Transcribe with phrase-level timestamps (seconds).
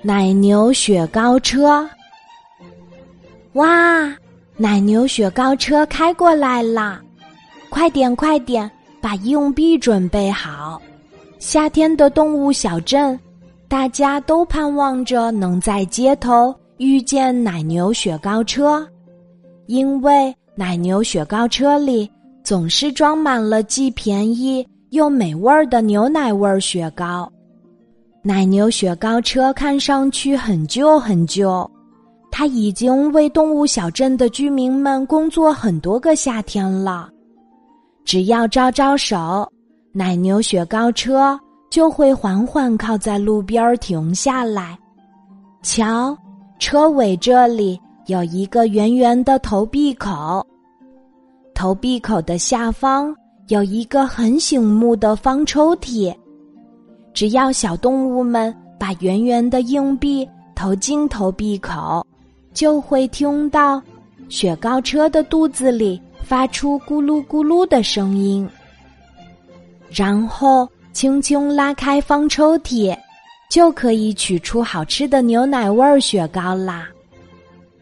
[0.00, 1.86] 奶牛雪糕车。
[3.52, 4.16] 哇，
[4.56, 7.00] 奶牛雪糕车开过来啦！
[7.68, 8.68] 快点，快点，
[9.00, 10.80] 把硬币准备好。
[11.38, 13.18] 夏天的动物小镇，
[13.68, 18.86] 大家都盼望着能在街头遇见奶牛雪糕车，
[19.66, 22.10] 因为奶牛雪糕车里
[22.42, 27.30] 总是装满了既便宜又美味的牛奶味雪糕。
[28.24, 31.68] 奶牛雪糕车看上去很旧很旧。
[32.30, 37.10] 他已经为动物小镇的居民们工作很多个夏天了，
[38.06, 39.46] 只要招招手，
[39.92, 41.38] 奶牛雪糕车
[41.68, 44.78] 就会缓缓靠在路边停下来。
[45.62, 46.16] 瞧，
[46.58, 50.46] 车尾这里有一个圆圆的投币口，
[51.54, 53.14] 投币口的下方
[53.48, 56.14] 有一个很醒目的方抽屉，
[57.14, 62.06] 只要小动物们把圆圆的硬币投进投币口。
[62.54, 63.82] 就会听到
[64.28, 68.46] 雪糕车的肚子里发出咕噜咕噜的声音，
[69.88, 72.94] 然后轻轻拉开方抽屉，
[73.48, 76.86] 就可以取出好吃的牛奶味雪糕啦。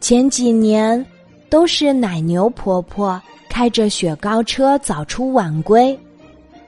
[0.00, 1.06] 前几年
[1.48, 5.96] 都是奶牛婆婆开着雪糕车早出晚归，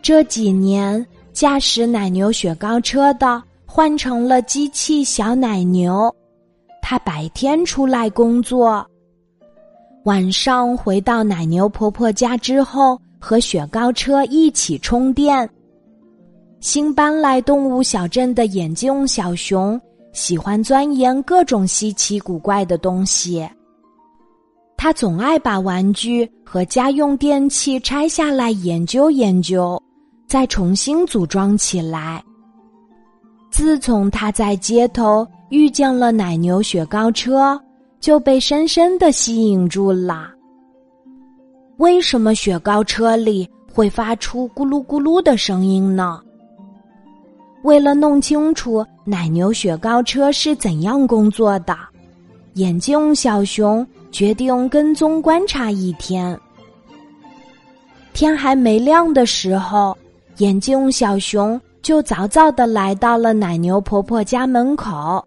[0.00, 1.04] 这几年
[1.38, 6.12] 驾驶奶牛雪糕车的换成了机器小奶牛。
[6.82, 8.84] 他白天出来工作，
[10.02, 15.48] 晚上回到奶牛婆婆家之后，和雪糕车一起充电。
[16.58, 19.80] 新搬来动物小镇的眼镜小熊
[20.12, 23.48] 喜欢钻研各种稀奇古怪的东西，
[24.76, 29.80] 他总爱把玩具和家用电器拆下来研究研究，
[30.28, 32.22] 再重新组装起来。
[33.50, 35.26] 自从他在街头。
[35.50, 37.58] 遇见了奶牛雪糕车，
[38.00, 40.28] 就被深深的吸引住了。
[41.78, 46.20] 为什么雪糕车里会发出咕噜咕噜的声音呢？
[47.62, 51.74] 为了弄清楚奶牛雪糕车是怎样工作的，
[52.52, 56.38] 眼镜小熊决定跟踪观察一天。
[58.12, 59.96] 天还没亮的时候，
[60.38, 65.22] 眼镜小熊就早早的来到了奶牛婆婆家门口。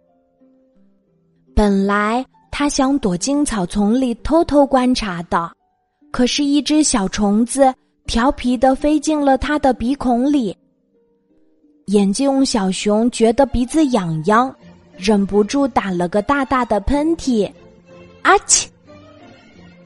[1.53, 5.51] 本来他想躲进草丛里偷偷观察的，
[6.11, 7.73] 可是，一只小虫子
[8.05, 10.55] 调皮的飞进了他的鼻孔里。
[11.87, 14.53] 眼镜小熊觉得鼻子痒痒，
[14.95, 17.51] 忍不住打了个大大的喷嚏，
[18.21, 18.65] 阿嚏！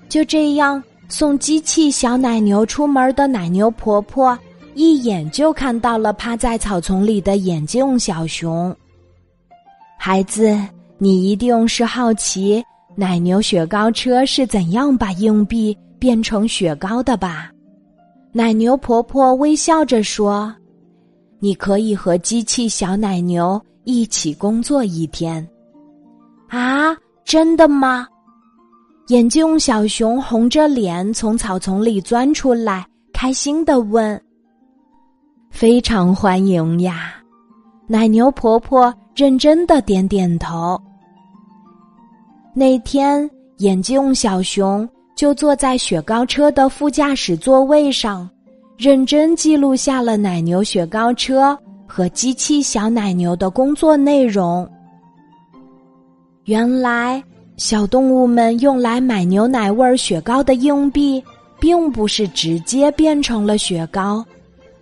[0.08, 4.38] 就这样，送机器小奶牛出门的奶牛婆婆
[4.75, 8.75] 一眼就看到了趴在草丛里的眼镜小熊，
[9.97, 10.56] 孩子。
[10.97, 12.63] 你一定是好奇
[12.96, 17.52] 奶牛雪糕车是怎样把硬币变成雪糕的吧？
[18.31, 20.56] 奶牛婆婆微笑着说
[21.40, 25.46] ：“你可以和机器小奶牛一起工作一天。”
[26.47, 28.08] 啊，真的吗？
[29.09, 34.19] 眼镜小熊红着脸从草丛里钻出来，开心的问
[35.55, 37.13] ：“非常欢迎呀！”
[37.88, 40.77] 奶牛婆婆认真的点点头。
[42.53, 43.29] 那天，
[43.59, 48.29] 眼镜小熊就坐在雪糕车的副驾驶座位上，
[48.77, 54.69] 认真记录下了奶牛雪糕车和机器小奶牛的工作内容。
[56.43, 57.23] 原来，
[57.55, 61.23] 小动物们用来买牛奶味雪糕的硬币，
[61.61, 64.23] 并不是直接变成了雪糕，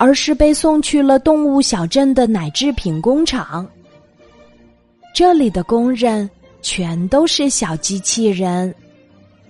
[0.04, 3.66] 而是被送去了动物小镇的奶制品工厂。
[5.16, 6.30] 这里的工人。
[6.66, 8.74] 全都是小机器人，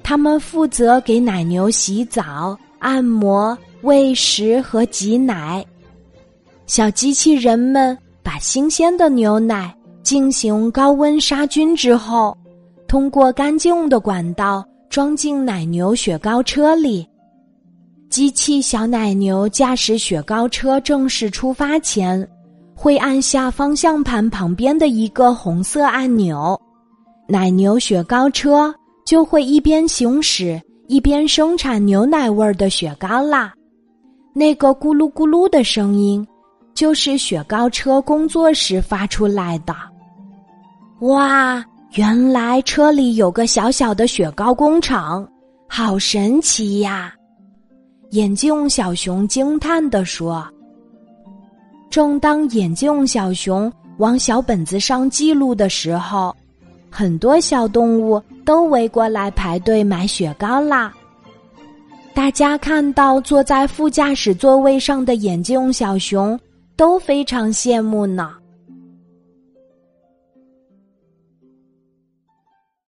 [0.01, 5.63] 他们负责给奶牛洗澡、按摩、喂食和挤奶。
[6.65, 9.71] 小机器人们把新鲜的牛奶
[10.01, 12.35] 进行高温杀菌之后，
[12.87, 17.07] 通过干净的管道装进奶牛雪糕车里。
[18.13, 22.29] 机器小奶牛驾驶雪糕车正式出发前，
[22.75, 26.55] 会按下方向盘旁边的一个红色按钮。
[27.27, 28.71] 奶牛雪糕车
[29.03, 33.51] 就会一边行驶一边生产牛奶味儿的雪糕啦，
[34.31, 36.23] 那个咕噜咕噜的声音，
[36.75, 39.75] 就是雪糕车工作时发出来的。
[40.99, 41.65] 哇，
[41.95, 45.27] 原来车里有个小小的雪糕工厂，
[45.67, 47.11] 好神奇呀！
[48.13, 50.47] 眼镜小熊惊叹地说。
[51.89, 56.35] 正当眼镜小熊往小本子上记录的时候，
[56.91, 60.93] 很多小动物都围过来排队买雪糕啦。
[62.13, 66.39] 大家看到坐在副驾驶座位上的眼镜小熊，
[66.75, 68.35] 都非常羡慕呢。